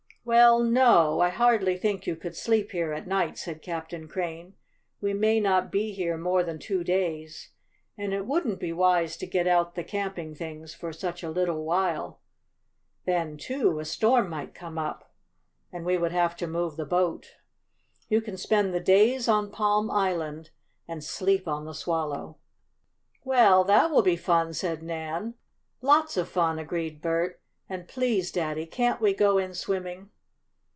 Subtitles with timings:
[0.23, 4.53] "Well, no, I hardly think you could sleep here at night," said Captain Crane.
[5.01, 7.49] "We may not be here more than two days,
[7.97, 11.65] and it wouldn't be wise to get out the camping things for such a little
[11.65, 12.19] while.
[13.05, 15.11] Then, too, a storm might come up,
[15.71, 17.31] and we would have to move the boat.
[18.07, 20.51] You can spend the days on Palm Island
[20.87, 22.37] and sleep on the Swallow."
[23.23, 25.33] "Well, that will be fun!" said Nan.
[25.81, 27.39] "Lots of fun," agreed Bert.
[27.67, 30.09] "And please, Daddy, can't we go in swimming?"